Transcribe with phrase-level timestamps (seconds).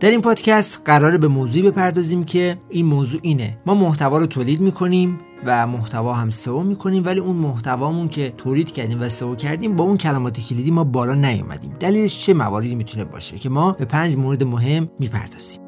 [0.00, 3.58] در این پادکست قراره به موضوعی بپردازیم که این موضوع اینه.
[3.66, 8.72] ما محتوا رو تولید می‌کنیم و محتوا هم سئو می‌کنیم ولی اون محتوامون که تولید
[8.72, 11.72] کردیم و سئو کردیم با اون کلمات کلیدی ما بالا نیومدیم.
[11.80, 15.65] دلیلش چه مواردی می‌تونه باشه که ما به پنج مورد مهم می‌پردازیم؟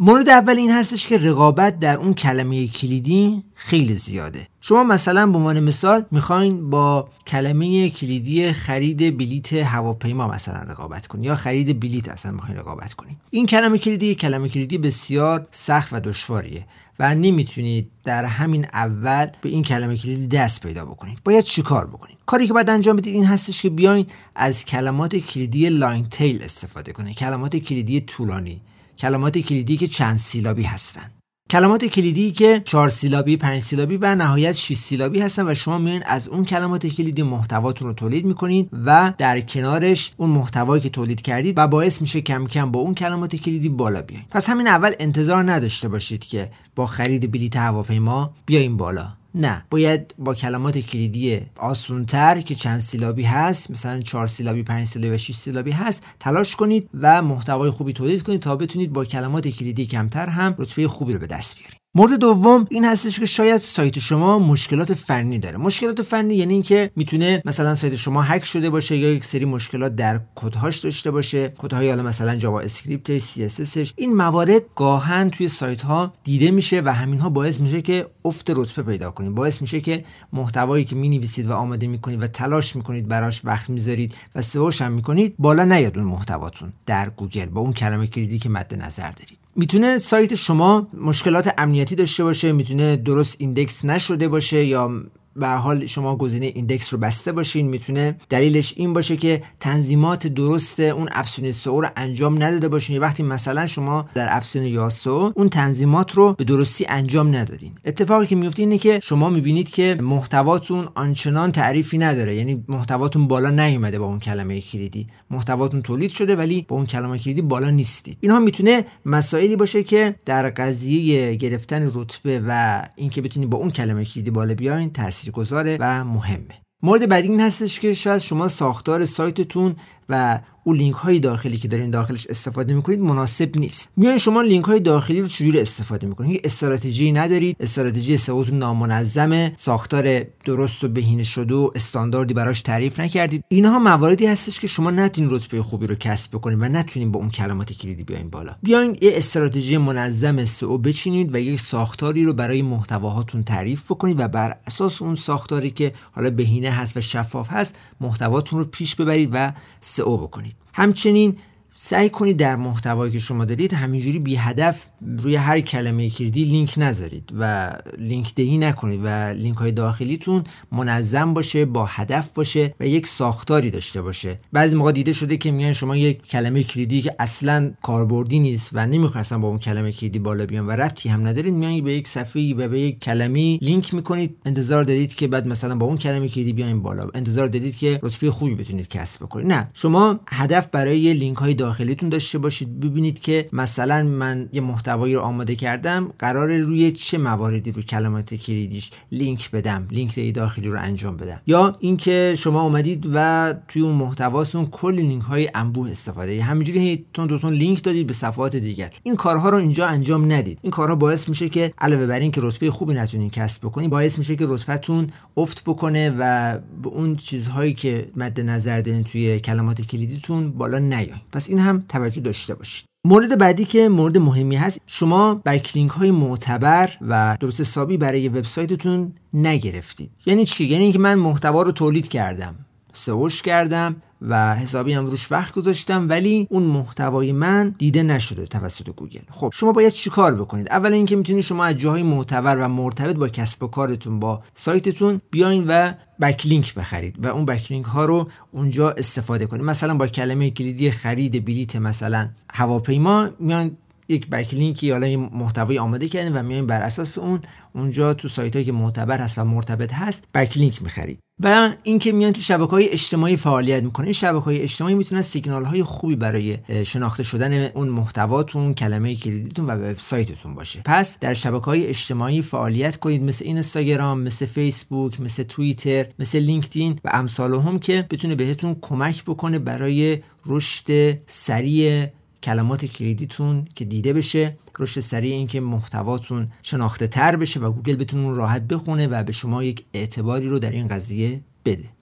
[0.00, 4.46] مورد اول این هستش که رقابت در اون کلمه کلیدی خیلی زیاده.
[4.60, 11.24] شما مثلا به عنوان مثال می‌خواین با کلمه کلیدی خرید بلیت هواپیما مثلا رقابت کنید
[11.24, 16.00] یا خرید بلیت اصلا می‌خواین رقابت کنید این کلمه کلیدی کلمه کلیدی بسیار سخت و
[16.00, 16.66] دشواریه
[16.98, 21.18] و نمی‌تونید در همین اول به این کلمه کلیدی دست پیدا بکنید.
[21.24, 25.68] باید چیکار بکنید؟ کاری که باید انجام بدید این هستش که بیاین از کلمات کلیدی
[25.68, 27.16] long tail استفاده کنید.
[27.16, 28.60] کلمات کلیدی طولانی.
[28.98, 31.14] کلمات کلیدی که چند سیلابی هستند
[31.50, 36.02] کلمات کلیدی که چهار سیلابی، پنج سیلابی و نهایت 6 سیلابی هستن و شما میرین
[36.06, 41.22] از اون کلمات کلیدی محتواتون رو تولید می‌کنید و در کنارش اون محتوایی که تولید
[41.22, 44.24] کردید و باعث میشه کم کم با اون کلمات کلیدی بالا بیاین.
[44.30, 49.17] پس همین اول انتظار نداشته باشید که با خرید بلیت هواپیما بیاین بالا.
[49.34, 55.14] نه باید با کلمات کلیدی آسونتر که چند سیلابی هست مثلا چهار سیلابی پنج سیلابی
[55.14, 59.48] و 6 سیلابی هست تلاش کنید و محتوای خوبی تولید کنید تا بتونید با کلمات
[59.48, 61.78] کلیدی کمتر هم رتبه خوبی رو به دست بیارید.
[61.94, 65.56] مورد دوم این هستش که شاید سایت شما مشکلات فنی داره.
[65.56, 69.96] مشکلات فنی یعنی اینکه می‌تونه مثلا سایت شما هک شده باشه یا یک سری مشکلات
[69.96, 71.54] در کدهاش داشته باشه.
[71.58, 77.20] کدهای حالا مثلا JavaScript CSS این موارد گاهاً توی سایت ها دیده میشه و همین
[77.20, 79.34] ها باعث میشه که افت رتبه پیدا کنید.
[79.34, 84.14] باعث میشه که محتوایی که می‌نویسید و آماده می‌کنید و تلاش می‌کنید براش وقت می‌ذارید
[84.34, 88.48] و سئوش هم می‌کنید بالا نیاد اون محتواتون در گوگل با اون کلمه کلیدی که
[88.48, 89.38] مد نظر دارید.
[89.58, 95.02] می‌تونه سایت شما مشکلات امنیتی داشته باشه می‌تونه درست index نشده باشه یا
[95.38, 97.66] به هر حال شما گزینه index رو بسته باشین.
[97.68, 102.98] می‌تونه دلیلش این باشه که تنظیمات درست اون افزونه سئو رو انجام نداده باشین.
[102.98, 107.72] وقتی مثلا شما در افزونه Yoast اون تنظیمات رو به درستی انجام ندادین.
[107.84, 112.34] اتفاقی که میفته اینه که شما می‌بینید که محتواتون آنچنان تعریفی نداره.
[112.34, 115.06] یعنی محتواتون بالا نیومده با اون کلمه کلیدی.
[115.30, 118.18] محتواتون تولید شده ولی با اون کلمه کلیدی بالا نیستید.
[118.20, 124.04] اینها می‌تونه مسائلی باشه که در قضیه گرفتن رتبه و اینکه بتونید با اون کلمه
[124.04, 126.62] کلیدی بالا بیاین تاثیر گذاره و مهمه.
[126.82, 129.76] مورد بعدی این هستش که شاید شما ساختار سایتتون
[130.08, 133.88] و اون لینک های داخلی که دارین داخلش استفاده می‌کنید مناسب نیست.
[133.96, 137.56] میان شما لینک های داخلی رو چجوری استفاده می‌کنید؟ استراتژی ندارید.
[137.60, 139.54] استراتژی سئوتون نامنظمه.
[139.56, 143.44] ساختار درست و بهینه شده و استانداردی براش تعریف نکردید.
[143.48, 147.30] اینها مواردی هستش که شما نتونین رتبه خوبی رو کسب بکنید و نتونین با اون
[147.30, 148.54] کلمات کلیدی بیاین بالا.
[148.62, 154.28] بیاین یه استراتژی منظم سئو بچینید و یک ساختاری رو برای محتواهاتون تعریف بکنید و
[154.28, 159.30] بر اساس اون ساختاری که حالا بهینه هست و شفاف هست محتواتون رو پیش ببرید
[159.32, 159.52] و
[159.98, 160.56] سئو بکنید.
[160.74, 161.38] همچنین
[161.80, 166.74] سعی کنید در محتوایی که شما دارید همینجوری بی هدف روی هر کلمه کلیدی لینک
[166.76, 172.86] نذارید و لینک دهی نکنید و لینک های داخلیتون منظم باشه با هدف باشه و
[172.86, 174.40] یک ساختاری داشته باشه.
[174.52, 178.86] بعضی موقع دیده شده که میگن شما یک کلمه کلیدی که اصلا کاربردی نیست و
[178.86, 182.54] نمی‌خواستن با اون کلمه کلیدی بالا بیان و ربطی هم ندارید میان به یک صفحه
[182.54, 184.36] و به یک کلمه لینک می‌کنید.
[184.44, 187.08] انتظار دارید که بعد مثلا با اون کلمه کلیدی بیاین بالا.
[187.14, 189.52] انتظار دارید که رتبه خوبی بتونید کسب بکنید.
[189.52, 192.80] نه شما هدف برای لینک های داخلیتون داشته باشید.
[192.80, 198.34] ببینید که مثلا من یه محتوایی رو آماده کردم قراره روی چه مواردی رو کلمات
[198.34, 201.40] کلیدیش لینک بدم لینک داخلی رو انجام بدم.
[201.46, 207.26] یا اینکه شما اومدید و توی اون محتواتون کل لینک های انبوه استفاده همینجوری تون
[207.26, 208.90] دوتون لینک دادید به صفحات دیگه.
[209.02, 210.58] این کارها رو اینجا انجام ندید.
[210.62, 214.36] این کارها باعث میشه که علاوه بر اینکه رتبه خوبی نتونین کسب بکنید باعث میشه
[214.36, 220.50] که رتبهتون افت بکنه و به اون چیزهایی که مد نظر دارین توی کلمات کلیدیتون
[220.50, 222.84] بالا نیاین پس این هم توجه داشته باشید.
[223.06, 229.12] مورد بعدی که مورد مهمی هست شما بکلینک های معتبر و درست حسابی برای وبسایتتون
[229.34, 230.10] نگرفتید.
[230.26, 232.54] یعنی چی؟ یعنی اینکه من محتوا رو تولید کردم.
[232.98, 238.90] سئوش کردم و حسابی هم روش وقت گذاشتم ولی اون محتوای من دیده نشده توسط
[238.90, 239.20] گوگل.
[239.30, 243.28] خب شما باید چیکار بکنید؟ اول اینکه می‌تونید شما از جاهای معتبر و مرتبط با
[243.28, 248.90] کسب و کارتون با سایتتون بیاین و backlink بخرید و اون backlink ها رو اونجا
[248.90, 249.64] استفاده کنید.
[249.64, 253.76] مثلا با کلمه کلیدی خرید بلیت مثلا هواپیما میان
[254.08, 257.40] یک backlink ی یا محتوای آماده کردین و میایم بر اساس اون
[257.74, 261.18] اونجا تو سایت هایی که معتبر هست و مرتبط هست backlink می‌خرید.
[261.42, 265.82] و اینکه میان تو شبکه های اجتماعی فعالیت می‌کنه شبکه های اجتماعی می‌تونن سیگنال های
[265.82, 270.82] خوبی برای شناخته شدن اون محتواتون کلمه کلیدیتون و وبسایتتون باشه.
[270.84, 276.98] پس در شبکه های اجتماعی فعالیت کنید مثل اینستاگرام مثل فیسبوک مثل توییتر مثل لینکدین
[277.04, 282.06] و امثال هم که بتونه بهتون کمک بکنه برای رشد سریع
[282.42, 288.36] کلمات کلیدیتون که دیده بشه رشد سریع اینکه محتواتون شناخته تر بشه و گوگل بتونه
[288.36, 291.97] راحت بخونه و به شما یک اعتباری رو در این قضیه بده.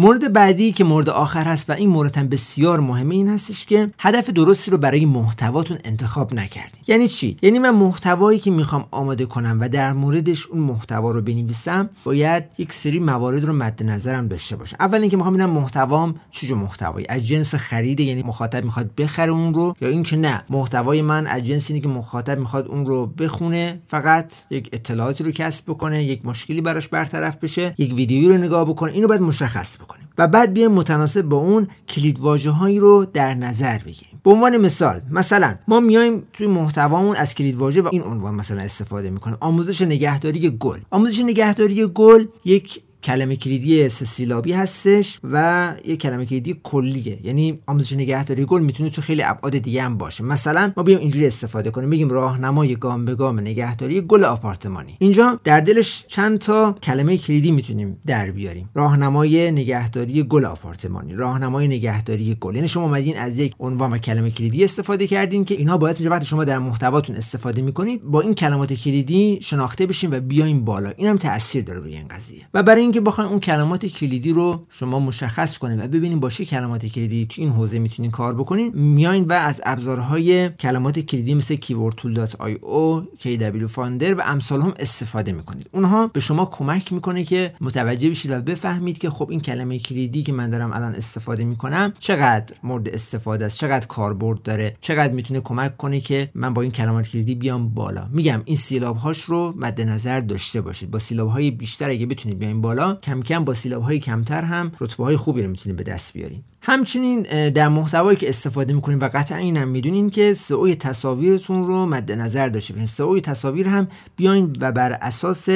[0.00, 4.30] مورد بعدی که مورد آخر هست و این مورد بسیار مهمه این هستش که هدف
[4.30, 6.82] درستی رو برای محتواتون انتخاب نکردین.
[6.86, 11.22] یعنی چی؟ یعنی من محتوایی که می‌خوام آماده کنم و در موردش اون محتوا رو
[11.22, 16.14] بنویسم باید یک سری موارد رو مد نظرم داشته باشه اول اینکه می‌خوام ببینم محتوام
[16.30, 17.06] چه محتوایی.
[17.08, 20.44] از جنس خریده یعنی مخاطب می‌خواد بخره اون رو یا اینکه نه.
[20.50, 25.30] محتوای من از جنس اینه که مخاطب می‌خواد اون رو بخونه فقط یک اطلاعاتی رو
[25.30, 28.92] کسب بکنه یک مشکلی براش برطرف بشه یک ویدیویی رو نگاه بکنه.
[28.92, 33.78] اینو باید مشخص کنیم و بعد بیایم متناسب با اون کلید هایی رو در نظر
[33.78, 34.20] بگیریم.
[34.24, 38.60] به عنوان مثال مثلا ما میایم توی محتوامون از کلید واژه و این عنوان مثلا
[38.60, 39.36] استفاده می‌کنیم.
[39.40, 40.78] آموزش نگهداری گل.
[40.90, 47.18] آموزش نگهداری گل یک کلمه کلیدی سه سیلابی هستش و یه کلمه کلیدی کلیه.
[47.24, 50.24] یعنی آموزش نگهداری گل می‌تونه تو خیلی ابعاد دیگه هم باشه.
[50.24, 51.90] مثلا ما بیایم اینجوری استفاده کنیم.
[51.90, 54.96] بگیم راهنمای گام به گام نگهداری گل آپارتمانی.
[54.98, 58.70] اینجا در دلش چند تا کلمه کلیدی می‌تونیم در بیاریم.
[58.74, 62.54] راهنمای نگهداری گل آپارتمانی راهنمای نگهداری گل.
[62.54, 66.44] یعنی شما اومدین از یک عنوان کلمه کلیدی استفاده کردین که اینها باید وقتی شما
[66.44, 70.92] در محتواتون استفاده می‌کنید با این کلمات کلیدی شناخته بشین و بیاین بالا.
[70.96, 72.42] اینم تاثیر داره روی این قضیه.
[72.54, 76.44] و برای اینکه بخواین اون کلمات کلیدی رو شما مشخص کنید و ببینید با چه
[76.44, 81.56] کلمات کلیدی تو این حوزه می‌تونین کار بکنید میاین و از ابزارهای کلمات کلیدی مثل
[81.56, 85.66] keywordtool.io, KW فاندر و امثال هم استفاده می‌کنید.
[85.72, 90.22] اونها به شما کمک می‌کنه که متوجه بشید و بفهمید که خب این کلمه کلیدی
[90.22, 95.40] که من دارم الان استفاده می‌کنم چقدر مورد استفاده است چقدر کاربرد داره چقدر می‌تونه
[95.40, 98.08] کمک کنه که من با این کلمات کلیدی بیام بالا.
[98.12, 100.90] میگم این سیلاب هاش رو مد نظر داشته باشید.
[100.90, 104.72] با سیلاب های بیشتر اگه بتونید بیاین بالا کم کم با سیلاب های کمتر هم
[104.80, 109.10] رتبه های خوبی رو می‌تونید به دست بیارین همچنین در محتوایی که استفاده می‌کنیم و
[109.12, 112.86] قطعا اینم می‌دونین که سئو تصاویرتون رو مد نظر داشته باشین.
[112.86, 115.48] سئو تصاویر هم بیاین و بر اساس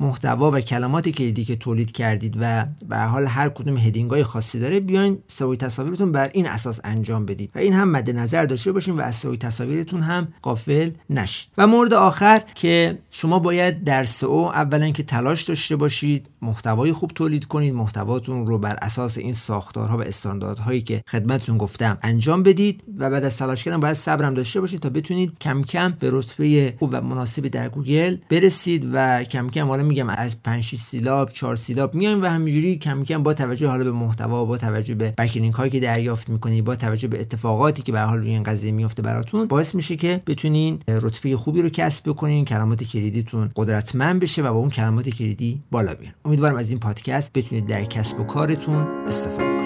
[0.00, 4.24] محتوا و کلمات کلیدی که تولید کردید و به هر حال هر کدوم heading های
[4.24, 8.44] خاصی داره بیاین سئوی تصاویرتون بر این اساس انجام بدید و این هم مد نظر
[8.44, 11.48] داشته باشین و از سئوی تصاویرتون هم غافل نشید.
[11.58, 17.10] و مورد آخر که شما باید در سئو اولا که تلاش داشته باشید محتوای خوب
[17.14, 22.82] تولید کنید محتواتون رو بر اساس این ساختارها و استانداردهایی که خدمتتون گفتم انجام بدید
[22.98, 26.74] و بعد از تلاش کردن باید صبرم داشته باشید تا بتونید کم کم به رتبه
[26.78, 31.30] خوب و مناسبی در گوگل برسید و کم کم حالا میگم از 5 6 سیلاب
[31.30, 35.14] 4 سیلاب میایم و همینجوری کم کم با توجه حالا به محتوا با توجه به
[35.18, 38.72] بکلینک هایی که دریافت می‌کنید با توجه به اتفاقاتی که به حال روی این قضیه
[38.72, 44.42] میفته براتون باعث میشه که بتونین رتبه خوبی رو کسب بکنین کلمات کلیدیتون قدرتمند بشه
[44.42, 46.12] و با اون کلمات کلیدی بالا بیان.
[46.24, 49.65] امیدوارم از این پادکست بتونید در کسب و کارتون استفاده کنید.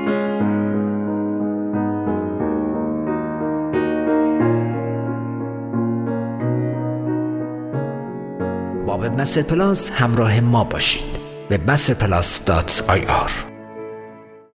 [9.10, 11.18] با وبمستر پلاس همراه ما باشید.
[11.50, 12.44] وبمستر پلاس